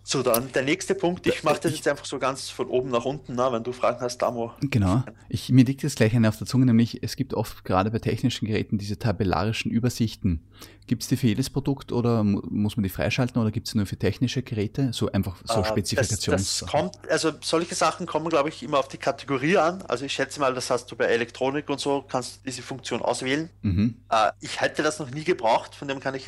[0.06, 1.26] So, dann der nächste Punkt.
[1.28, 3.72] Ich mache das ich, jetzt einfach so ganz von oben nach unten, na, wenn du
[3.72, 4.52] Fragen hast, Damo.
[4.60, 5.04] Genau.
[5.30, 8.00] Ich, mir liegt jetzt gleich eine auf der Zunge, nämlich es gibt oft gerade bei
[8.00, 10.44] technischen Geräten diese tabellarischen Übersichten.
[10.88, 13.86] Gibt es die für jedes Produkt oder muss man die freischalten oder gibt es nur
[13.86, 14.92] für technische Geräte?
[14.92, 16.26] So einfach so uh, Spezifikations.
[16.26, 19.82] Das, das kommt, also solche Sachen kommen, glaube ich, immer auf die Kategorie an.
[19.84, 23.02] Also ich schätze mal, das hast du bei Elektronik und so, kannst du diese Funktion
[23.02, 23.50] auswählen.
[23.62, 23.96] Mhm.
[24.12, 26.28] Uh, ich hätte das noch nie gebraucht, von dem kann ich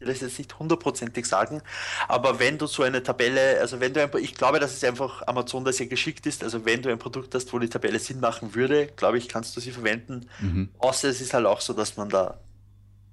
[0.00, 1.62] das jetzt nicht hundertprozentig sagen,
[2.08, 5.26] aber wenn du so eine Tabelle, also wenn du ein, ich glaube, dass es einfach
[5.26, 8.20] Amazon das ja geschickt ist, also wenn du ein Produkt hast, wo die Tabelle Sinn
[8.20, 10.28] machen würde, glaube ich, kannst du sie verwenden.
[10.40, 10.68] Mhm.
[10.78, 12.38] Außer es ist halt auch so, dass man da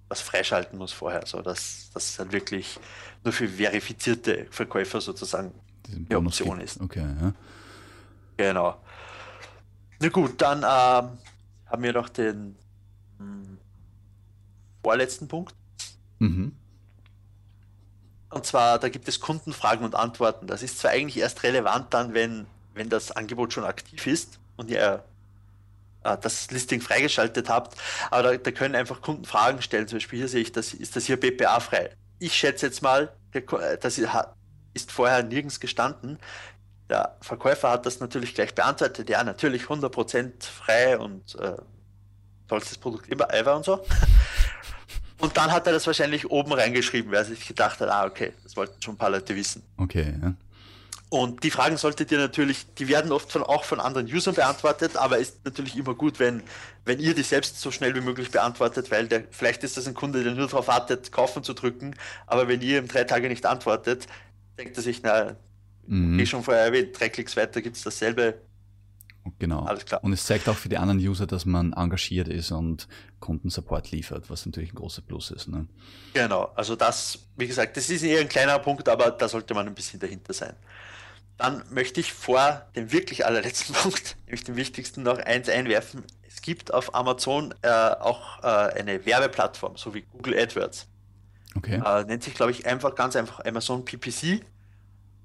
[0.09, 2.77] was freischalten muss vorher, so dass das halt wirklich
[3.23, 5.53] nur für verifizierte Verkäufer sozusagen
[5.87, 6.63] die Option gibt.
[6.63, 6.81] ist.
[6.81, 7.33] Okay, ja.
[8.37, 8.81] Genau.
[9.99, 11.17] Na gut, dann ähm,
[11.67, 12.55] haben wir noch den
[13.19, 13.57] hm,
[14.83, 15.55] vorletzten Punkt.
[16.19, 16.53] Mhm.
[18.31, 20.47] Und zwar, da gibt es Kundenfragen und Antworten.
[20.47, 24.69] Das ist zwar eigentlich erst relevant dann, wenn, wenn das Angebot schon aktiv ist und
[24.69, 25.03] ihr
[26.03, 27.77] äh, das Listing freigeschaltet habt,
[28.09, 29.87] aber da, da, können einfach Kunden Fragen stellen.
[29.87, 31.91] Zum Beispiel hier sehe ich, das, ist das hier BPA frei?
[32.19, 33.11] Ich schätze jetzt mal,
[33.81, 33.99] das
[34.73, 36.17] ist vorher nirgends gestanden.
[36.89, 41.55] der Verkäufer hat das natürlich gleich beantwortet, ja, natürlich 100% frei und äh,
[42.47, 43.83] tollstes Produkt immer, ever und so.
[45.21, 48.33] Und dann hat er das wahrscheinlich oben reingeschrieben, weil er sich gedacht hat, ah, okay,
[48.43, 49.63] das wollten schon ein paar Leute wissen.
[49.77, 50.33] Okay, ja.
[51.13, 54.95] Und die Fragen solltet ihr natürlich, die werden oft von, auch von anderen Usern beantwortet,
[54.95, 56.41] aber ist natürlich immer gut, wenn,
[56.85, 59.93] wenn ihr die selbst so schnell wie möglich beantwortet, weil der, vielleicht ist das ein
[59.93, 61.95] Kunde, der nur darauf wartet, kaufen zu drücken,
[62.27, 64.07] aber wenn ihr ihm drei Tage nicht antwortet,
[64.57, 65.35] denkt er sich, na,
[65.85, 66.17] mhm.
[66.17, 68.35] wie schon vorher erwähnt, drei Klicks weiter gibt es dasselbe,
[69.39, 69.63] Genau.
[69.63, 70.03] Alles klar.
[70.03, 72.87] Und es zeigt auch für die anderen User, dass man engagiert ist und
[73.19, 75.47] Kundensupport liefert, was natürlich ein großer Plus ist.
[75.47, 75.67] Ne?
[76.13, 76.51] Genau.
[76.55, 79.75] Also das, wie gesagt, das ist eher ein kleiner Punkt, aber da sollte man ein
[79.75, 80.55] bisschen dahinter sein.
[81.37, 86.03] Dann möchte ich vor dem wirklich allerletzten Punkt, nämlich dem wichtigsten, noch eins einwerfen.
[86.27, 88.47] Es gibt auf Amazon äh, auch äh,
[88.79, 90.87] eine Werbeplattform, so wie Google AdWords.
[91.55, 91.81] Okay.
[91.85, 94.41] Äh, nennt sich, glaube ich, einfach ganz einfach Amazon PPC.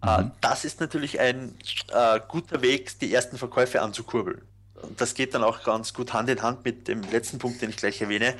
[0.02, 0.32] Äh, mhm.
[0.40, 1.56] Das ist natürlich ein
[1.92, 4.42] äh, guter Weg, die ersten Verkäufe anzukurbeln.
[4.82, 7.70] Und das geht dann auch ganz gut Hand in Hand mit dem letzten Punkt, den
[7.70, 8.34] ich gleich erwähne.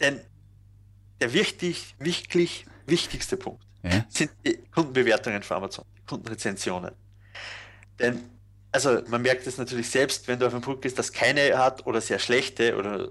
[0.00, 0.20] Denn
[1.20, 4.04] der wirklich, wirklich wichtigste Punkt ja?
[4.08, 6.92] sind die Kundenbewertungen für Amazon, die Kundenrezensionen.
[7.98, 8.22] Denn,
[8.72, 11.86] also man merkt es natürlich selbst, wenn du auf einem Produkt bist, das keine hat
[11.86, 13.08] oder sehr schlechte oder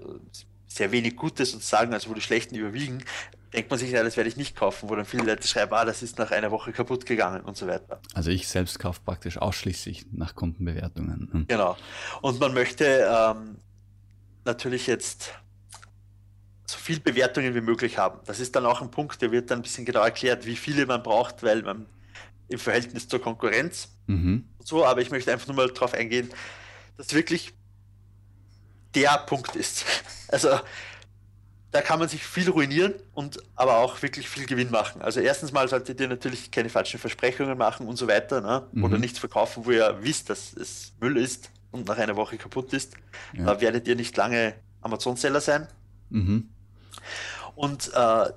[0.66, 3.04] sehr wenig Gute sozusagen, also wo die schlechten überwiegen,
[3.52, 5.84] denkt man sich, ja, das werde ich nicht kaufen, wo dann viele Leute schreiben, ah,
[5.84, 8.00] das ist nach einer Woche kaputt gegangen und so weiter.
[8.14, 11.28] Also ich selbst kaufe praktisch ausschließlich nach Kundenbewertungen.
[11.32, 11.46] Hm.
[11.48, 11.76] Genau.
[12.20, 13.56] Und man möchte ähm,
[14.44, 15.34] natürlich jetzt
[16.66, 18.20] so viel Bewertungen wie möglich haben.
[18.26, 20.84] Das ist dann auch ein Punkt, der wird dann ein bisschen genau erklärt, wie viele
[20.84, 21.86] man braucht, weil man
[22.48, 24.48] im Verhältnis zur Konkurrenz mhm.
[24.62, 26.30] so, aber ich möchte einfach nur mal darauf eingehen,
[26.96, 27.54] dass wirklich
[28.94, 29.84] der Punkt ist.
[30.30, 30.50] Also
[31.70, 35.02] da kann man sich viel ruinieren und aber auch wirklich viel Gewinn machen.
[35.02, 38.66] Also erstens mal solltet ihr natürlich keine falschen Versprechungen machen und so weiter, ne?
[38.72, 38.84] Mhm.
[38.84, 42.72] oder nichts verkaufen, wo ihr wisst, dass es Müll ist und nach einer Woche kaputt
[42.72, 42.94] ist.
[43.34, 43.44] Ja.
[43.44, 45.68] Da werdet ihr nicht lange Amazon-Seller sein.
[46.08, 46.48] Mhm.
[47.54, 48.30] Und äh,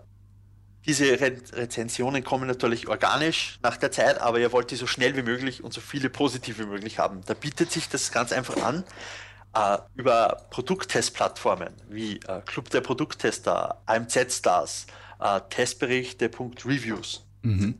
[0.86, 5.16] diese Re Rezensionen kommen natürlich organisch nach der Zeit, aber ihr wollt die so schnell
[5.16, 7.22] wie möglich und so viele positive wie möglich haben.
[7.26, 8.84] Da bietet sich das ganz einfach an,
[9.54, 14.88] äh, über Produkttestplattformen wie äh, Club der Produkttester, AMZ Stars,
[15.20, 17.76] äh, Testberichte.reviews, mhm.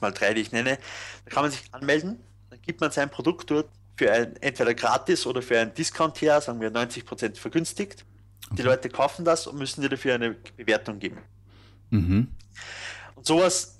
[0.00, 0.78] mal drei, die ich nenne,
[1.24, 5.26] da kann man sich anmelden, dann gibt man sein Produkt dort für ein, entweder gratis
[5.26, 8.04] oder für einen Discount her, sagen wir 90% vergünstigt.
[8.46, 8.56] Okay.
[8.56, 11.18] Die Leute kaufen das und müssen dir dafür eine Bewertung geben.
[11.90, 12.28] Mhm.
[13.14, 13.78] Und sowas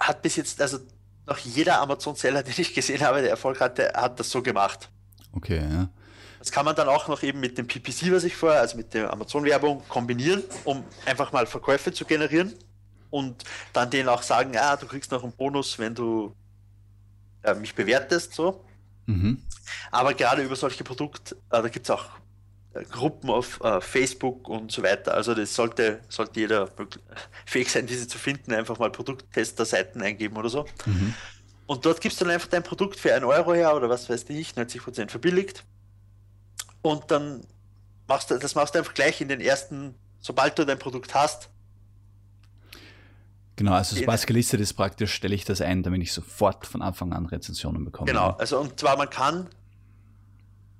[0.00, 0.78] hat bis jetzt, also
[1.26, 4.88] noch jeder Amazon-Seller, den ich gesehen habe, der Erfolg hatte, hat das so gemacht.
[5.32, 5.88] Okay, ja.
[6.44, 8.92] Das kann man dann auch noch eben mit dem PPC, was ich vorher, also mit
[8.92, 12.52] der Amazon-Werbung kombinieren, um einfach mal Verkäufe zu generieren
[13.08, 16.36] und dann denen auch sagen, ja, du kriegst noch einen Bonus, wenn du
[17.44, 18.62] äh, mich bewertest, so.
[19.06, 19.42] Mhm.
[19.90, 22.04] Aber gerade über solche Produkte, äh, da gibt es auch
[22.74, 25.14] äh, Gruppen auf äh, Facebook und so weiter.
[25.14, 26.68] Also das sollte, sollte jeder
[27.46, 30.66] fähig sein, diese zu finden, einfach mal Produkttester-Seiten eingeben oder so.
[30.84, 31.14] Mhm.
[31.64, 34.26] Und dort gibst du dann einfach dein Produkt für einen Euro her oder was weiß
[34.28, 35.64] ich, 90% verbilligt
[36.84, 37.40] und dann
[38.06, 41.48] machst du, das machst du einfach gleich in den ersten, sobald du dein Produkt hast.
[43.56, 46.82] Genau, also sobald es gelistet ist, praktisch stelle ich das ein, damit ich sofort von
[46.82, 48.10] Anfang an Rezensionen bekomme.
[48.10, 49.48] Genau, also und zwar man kann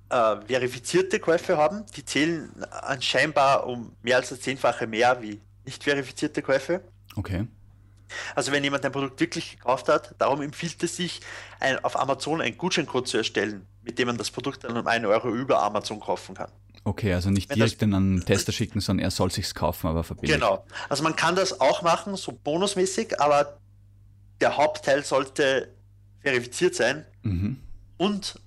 [0.09, 5.83] äh, verifizierte Käufe haben, die zählen anscheinend um mehr als das Zehnfache mehr wie nicht
[5.83, 6.81] verifizierte Käufe.
[7.15, 7.47] Okay.
[8.35, 11.21] Also wenn jemand ein Produkt wirklich gekauft hat, darum empfiehlt es sich,
[11.59, 15.05] ein, auf Amazon einen Gutscheincode zu erstellen, mit dem man das Produkt dann um einen
[15.05, 16.51] Euro über Amazon kaufen kann.
[16.83, 19.87] Okay, also nicht wenn direkt das, an einen Tester schicken, sondern er soll sich's kaufen,
[19.87, 20.39] aber verbilligt.
[20.39, 20.65] Genau.
[20.89, 23.57] Also man kann das auch machen, so bonusmäßig, aber
[24.41, 25.69] der Hauptteil sollte
[26.19, 27.05] verifiziert sein.
[27.23, 27.57] Mhm.
[27.97, 28.39] Und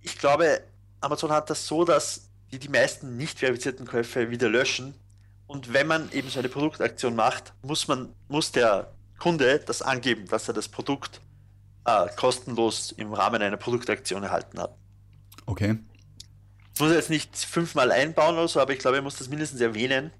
[0.00, 0.62] ich glaube,
[1.00, 4.94] Amazon hat das so, dass die die meisten nicht verifizierten Käufe wieder löschen,
[5.50, 10.28] und wenn man eben so eine Produktaktion macht, muss man, muss der Kunde das angeben,
[10.28, 11.20] dass er das Produkt
[11.84, 14.76] äh, kostenlos im Rahmen einer Produktaktion erhalten hat.
[15.46, 15.78] Okay.
[16.74, 19.60] Ich muss jetzt nicht fünfmal einbauen oder so, aber ich glaube, er muss das mindestens
[19.60, 20.10] erwähnen.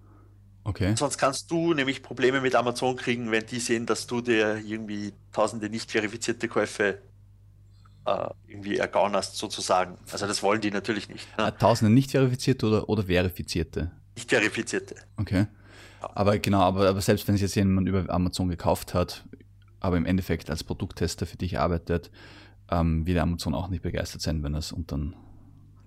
[0.65, 0.95] Okay.
[0.97, 5.15] Sonst kannst du nämlich Probleme mit Amazon kriegen, wenn die sehen, dass du dir irgendwie
[5.33, 7.01] tausende nicht verifizierte Käufe
[8.05, 9.97] äh, irgendwie ergauen hast, sozusagen.
[10.13, 11.27] Also das wollen die natürlich nicht.
[11.39, 11.57] Ne?
[11.59, 13.91] Tausende nicht verifizierte oder, oder verifizierte?
[14.21, 14.97] nicht verifizierte.
[15.17, 15.47] Okay.
[16.01, 19.25] Aber genau, aber, aber selbst wenn es jetzt jemand über Amazon gekauft hat,
[19.81, 22.11] aber im Endeffekt als Produkttester für dich arbeitet,
[22.71, 24.99] ähm, wird Amazon auch nicht begeistert sein, wenn es unter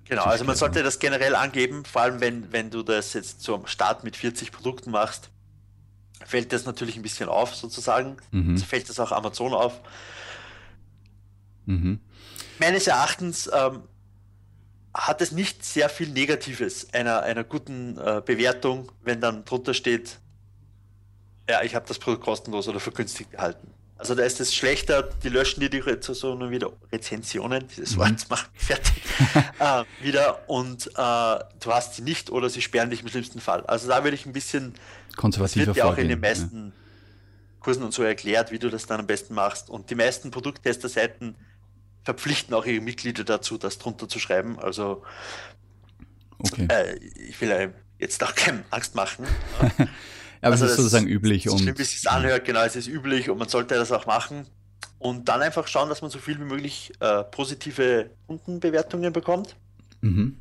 [0.06, 3.68] Genau, also man sollte das generell angeben, vor allem wenn, wenn du das jetzt zum
[3.68, 5.30] Start mit 40 Produkten machst,
[6.26, 8.18] fällt das natürlich ein bisschen auf sozusagen.
[8.32, 8.52] Mhm.
[8.52, 9.80] Also fällt das auch Amazon auf.
[11.66, 12.00] Mhm.
[12.60, 13.84] Meines Erachtens ähm,
[14.94, 20.20] hat es nicht sehr viel Negatives einer, einer guten äh, Bewertung, wenn dann drunter steht,
[21.50, 23.74] ja, ich habe das Produkt kostenlos oder vergünstigt gehalten.
[24.04, 28.00] Also da ist es schlechter, die löschen dir die Rezensionen wieder, Rezensionen, dieses mhm.
[28.02, 29.02] Wort macht fertig,
[29.60, 33.66] äh, wieder und äh, du hast sie nicht oder sie sperren dich im schlimmsten Fall.
[33.66, 34.74] Also da würde ich ein bisschen,
[35.16, 36.72] konservativer das wird ja auch in den meisten ja.
[37.62, 39.70] Kursen und so erklärt, wie du das dann am besten machst.
[39.70, 41.36] Und die meisten Produkttester-Seiten
[42.04, 44.60] verpflichten auch ihre Mitglieder dazu, das drunter zu schreiben.
[44.60, 45.02] Also
[46.40, 46.68] okay.
[46.70, 49.26] äh, ich will jetzt auch keine Angst machen.
[50.44, 51.46] aber also es ist sozusagen üblich.
[51.46, 54.06] So schlimm, wie es sich anhört, genau, es ist üblich und man sollte das auch
[54.06, 54.46] machen.
[55.00, 59.56] Und dann einfach schauen, dass man so viel wie möglich äh, positive Kundenbewertungen bekommt.
[60.02, 60.38] Mhm.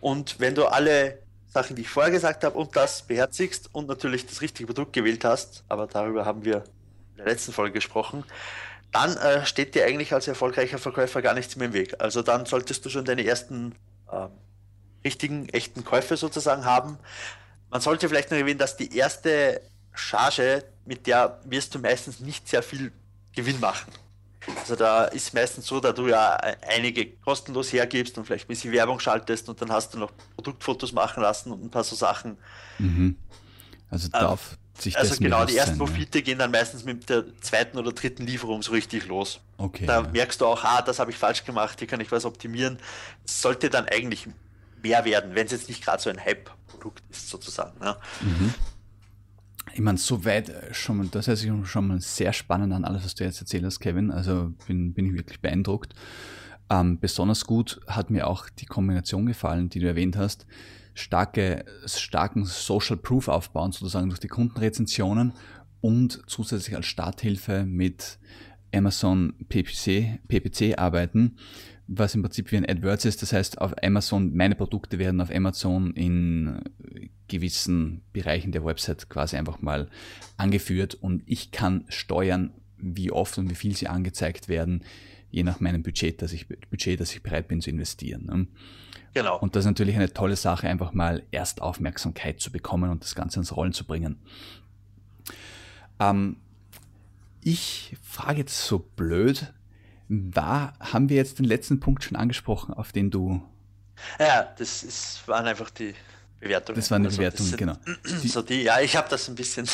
[0.00, 4.26] Und wenn du alle Sachen, die ich vorher gesagt habe, und das beherzigst und natürlich
[4.26, 6.64] das richtige Produkt gewählt hast, aber darüber haben wir
[7.12, 8.24] in der letzten Folge gesprochen,
[8.92, 11.94] dann äh, steht dir eigentlich als erfolgreicher Verkäufer gar nichts mehr im Weg.
[12.00, 13.74] Also dann solltest du schon deine ersten
[14.10, 14.28] äh,
[15.04, 16.98] richtigen, echten Käufe sozusagen haben.
[17.74, 19.60] Man sollte vielleicht noch erwähnen, dass die erste
[19.92, 22.92] Charge, mit der wirst du meistens nicht sehr viel
[23.34, 23.90] Gewinn machen.
[24.60, 26.36] Also da ist meistens so, da du ja
[26.68, 30.92] einige kostenlos hergibst und vielleicht ein bisschen Werbung schaltest und dann hast du noch Produktfotos
[30.92, 32.38] machen lassen und ein paar so Sachen.
[32.78, 33.16] Mhm.
[33.90, 36.24] Also darf, sich also genau, die ersten Profite ja.
[36.24, 39.40] gehen dann meistens mit der zweiten oder dritten Lieferung so richtig los.
[39.56, 39.86] Okay.
[39.86, 40.08] Da ja.
[40.10, 42.78] merkst du auch, ah, das habe ich falsch gemacht, hier kann ich was optimieren.
[43.24, 44.28] Das sollte dann eigentlich
[44.80, 46.18] mehr werden, wenn es jetzt nicht gerade so ein
[46.84, 47.72] Hype-Produkt ist, sozusagen.
[47.82, 47.96] Ja.
[48.20, 48.54] Mhm.
[49.72, 53.04] Ich meine, soweit äh, schon mal, das hört sich schon mal sehr spannend an, alles,
[53.04, 54.10] was du jetzt erzählt hast, Kevin.
[54.10, 55.94] Also bin, bin ich wirklich beeindruckt.
[56.70, 60.46] Ähm, besonders gut hat mir auch die Kombination gefallen, die du erwähnt hast
[60.94, 65.32] starke, starken Social Proof aufbauen, sozusagen durch die Kundenrezensionen
[65.80, 68.18] und zusätzlich als Starthilfe mit
[68.72, 71.36] Amazon PPC, PPC arbeiten,
[71.86, 73.22] was im Prinzip wie ein AdWords ist.
[73.22, 76.60] Das heißt, auf Amazon, meine Produkte werden auf Amazon in
[77.28, 79.88] gewissen Bereichen der Website quasi einfach mal
[80.36, 84.84] angeführt und ich kann steuern, wie oft und wie viel sie angezeigt werden,
[85.30, 88.26] je nach meinem Budget, das ich, Budget, das ich bereit bin zu investieren.
[88.26, 88.46] Ne?
[89.14, 89.38] Genau.
[89.38, 93.14] Und das ist natürlich eine tolle Sache, einfach mal erst Aufmerksamkeit zu bekommen und das
[93.14, 94.18] Ganze ins Rollen zu bringen.
[95.98, 96.36] Ähm,
[97.42, 99.52] ich frage jetzt so blöd,
[100.34, 103.42] war, haben wir jetzt den letzten Punkt schon angesprochen, auf den du.
[104.18, 105.94] Ja, das ist, waren einfach die
[106.40, 106.76] Bewertungen.
[106.76, 107.76] Das waren die also, Bewertungen, genau.
[108.04, 109.66] So die, ja, ich habe das ein bisschen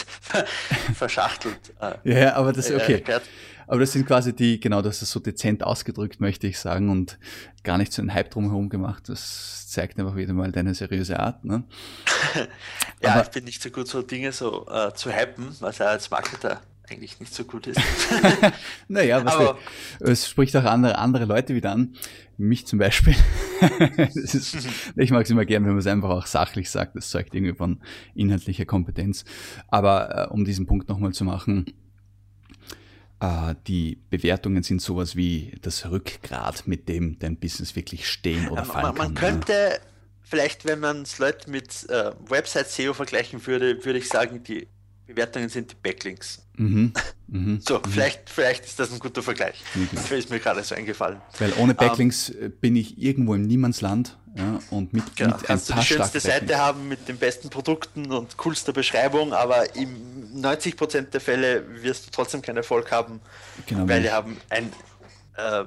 [0.95, 1.75] verschachtelt.
[1.81, 2.95] Äh, ja, aber das ist okay.
[2.95, 3.23] Erklärt.
[3.67, 7.19] Aber das sind quasi die, genau, das ist so dezent ausgedrückt, möchte ich sagen, und
[7.63, 9.09] gar nicht so einen Hype drumherum gemacht.
[9.09, 11.45] Das zeigt einfach wieder mal deine seriöse Art.
[11.45, 11.63] Ne?
[13.01, 15.87] ja, Aber, ich bin nicht so gut, so Dinge so äh, zu hypen, was ja
[15.87, 17.81] als Marketer eigentlich nicht so gut ist.
[18.89, 19.59] naja, was Aber,
[19.99, 21.95] wir, es spricht auch andere, andere Leute wieder an.
[22.37, 23.15] Mich zum Beispiel.
[24.15, 24.57] ist,
[24.97, 26.97] ich mag es immer gern, wenn man es einfach auch sachlich sagt.
[26.97, 27.81] Das zeugt irgendwie von
[28.15, 29.25] inhaltlicher Kompetenz.
[29.69, 31.67] Aber äh, um diesen Punkt nochmal zu machen,
[33.21, 38.65] äh, die Bewertungen sind sowas wie das Rückgrat, mit dem dein Business wirklich stehen oder
[38.65, 39.15] fallen man, man kann.
[39.15, 39.79] Man könnte ja.
[40.23, 44.67] vielleicht, wenn man es Leute mit äh, Website-SEO vergleichen würde, würde ich sagen, die
[45.11, 46.43] Bewertungen sind die Backlinks.
[46.57, 46.93] Mhm.
[47.29, 47.61] Mhm.
[47.67, 47.83] So, mhm.
[47.89, 49.63] Vielleicht, vielleicht ist das ein guter Vergleich.
[49.75, 49.89] Mhm.
[49.93, 51.21] Das ist mir gerade so eingefallen.
[51.39, 55.45] Weil ohne ähm, Backlinks um, bin ich irgendwo im Niemandsland ja, und mit, genau, mit
[55.45, 59.33] kannst ein paar du die schönste Seite haben mit den besten Produkten und coolster Beschreibung,
[59.33, 63.21] aber im 90% der Fälle wirst du trotzdem keinen Erfolg haben,
[63.67, 64.73] genau, weil die haben ein
[65.37, 65.65] äh,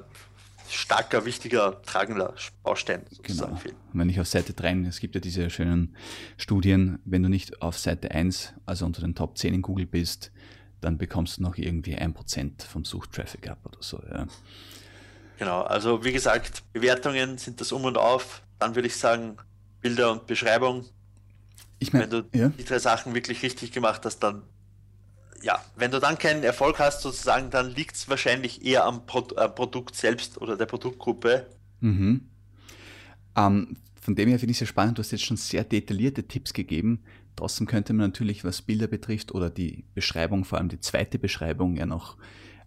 [0.74, 3.76] starker, wichtiger, tragender Baustein sozusagen genau.
[3.92, 5.96] Wenn ich auf Seite 3, es gibt ja diese schönen
[6.36, 10.32] Studien, wenn du nicht auf Seite 1, also unter den Top 10 in Google bist,
[10.80, 14.02] dann bekommst du noch irgendwie 1% vom Suchtraffic ab oder so.
[14.10, 14.26] Ja.
[15.38, 18.42] Genau, also wie gesagt, Bewertungen sind das um und auf.
[18.58, 19.36] Dann würde ich sagen,
[19.80, 20.84] Bilder und Beschreibung.
[21.78, 22.48] Ich mein, wenn du ja.
[22.48, 24.42] die drei Sachen wirklich richtig gemacht hast, dann
[25.44, 29.28] ja, wenn du dann keinen Erfolg hast, sozusagen, dann liegt es wahrscheinlich eher am Pro
[29.36, 31.46] äh, Produkt selbst oder der Produktgruppe.
[31.80, 32.28] Mhm.
[33.36, 36.26] Ähm, von dem her finde ich es sehr spannend, du hast jetzt schon sehr detaillierte
[36.26, 37.04] Tipps gegeben.
[37.36, 41.76] Trotzdem könnte man natürlich, was Bilder betrifft oder die Beschreibung, vor allem die zweite Beschreibung,
[41.76, 42.16] ja noch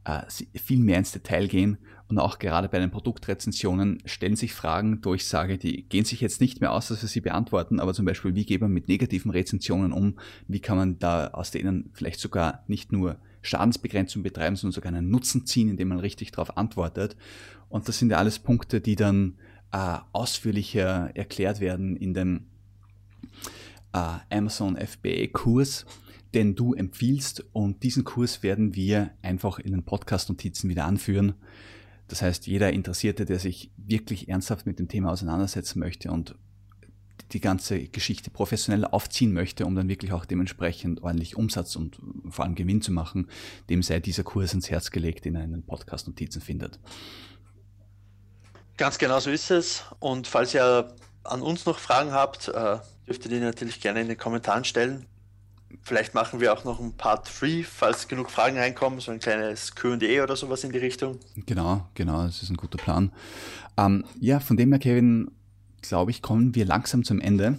[0.03, 1.77] äh, viel mehr ins Detail gehen.
[2.09, 6.21] Und auch gerade bei den Produktrezensionen stellen sich Fragen, wo ich sage, die gehen sich
[6.21, 8.87] jetzt nicht mehr aus, dass wir sie beantworten, aber zum Beispiel, wie geht man mit
[8.87, 10.17] negativen Rezensionen um?
[10.47, 15.09] Wie kann man da aus denen vielleicht sogar nicht nur Schadensbegrenzung betreiben, sondern sogar einen
[15.09, 17.17] Nutzen ziehen, indem man richtig darauf antwortet?
[17.67, 19.35] Und das sind ja alles Punkte, die dann
[19.73, 22.45] äh, ausführlicher erklärt werden in dem
[23.93, 25.85] äh, Amazon FBA Kurs,
[26.33, 27.45] den du empfiehlst.
[27.51, 31.33] Und diesen Kurs werden wir einfach in den Podcast-Notizen wieder anführen.
[32.07, 36.35] Das heißt, jeder Interessierte, der sich wirklich ernsthaft mit dem Thema auseinandersetzen möchte und
[37.33, 42.45] die ganze Geschichte professionell aufziehen möchte, um dann wirklich auch dementsprechend ordentlich Umsatz und vor
[42.45, 43.29] allem Gewinn zu machen,
[43.69, 46.79] dem sei dieser Kurs ins Herz gelegt, den er in den Podcast-Notizen findet.
[48.77, 49.83] Ganz genau so ist es.
[49.99, 50.93] Und falls ihr
[51.23, 55.05] an uns noch Fragen habt, äh, dürft ihr die natürlich gerne in den Kommentaren stellen.
[55.83, 59.73] Vielleicht machen wir auch noch ein Part 3, falls genug Fragen reinkommen, so ein kleines
[59.73, 61.19] QA oder sowas in die Richtung.
[61.45, 63.11] Genau, genau, das ist ein guter Plan.
[63.77, 65.31] Ähm, ja, von dem her, Kevin,
[65.81, 67.57] glaube ich, kommen wir langsam zum Ende.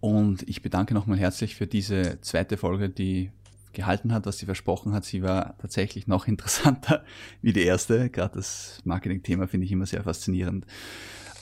[0.00, 3.30] Und ich bedanke nochmal herzlich für diese zweite Folge, die
[3.72, 5.04] gehalten hat, was sie versprochen hat.
[5.04, 7.04] Sie war tatsächlich noch interessanter
[7.42, 8.10] wie die erste.
[8.10, 10.66] Gerade das Marketing-Thema finde ich immer sehr faszinierend.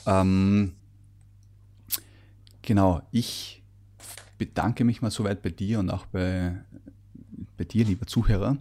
[0.05, 0.73] Ähm,
[2.61, 3.63] genau, ich
[4.37, 6.61] bedanke mich mal soweit bei dir und auch bei,
[7.57, 8.57] bei dir, lieber Zuhörer.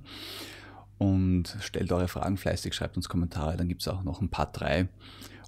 [0.99, 4.51] Und stellt eure Fragen fleißig, schreibt uns Kommentare, dann gibt es auch noch ein paar
[4.53, 4.89] drei.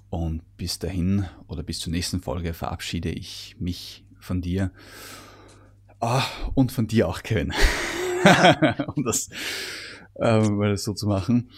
[0.09, 4.71] Und bis dahin oder bis zur nächsten Folge verabschiede ich mich von dir.
[5.99, 6.21] Oh,
[6.53, 7.53] und von dir auch, Kevin.
[8.95, 9.29] um das,
[10.19, 11.49] ähm, so zu machen.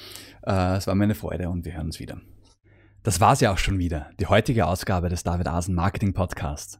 [0.45, 2.19] Äh, es war meine Freude und wir hören uns wieder.
[3.03, 6.79] Das war's ja auch schon wieder, die heutige Ausgabe des David Asen Marketing Podcasts.